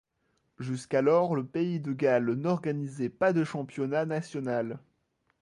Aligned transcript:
Jusqu’alors 0.57 1.35
le 1.35 1.45
pays 1.45 1.79
de 1.79 1.93
Galles 1.93 2.31
n’organisait 2.33 3.07
pas 3.09 3.33
de 3.33 3.43
championnat 3.43 4.07
national. 4.07 4.79